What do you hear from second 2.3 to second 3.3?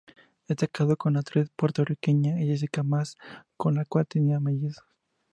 Jessica Mas,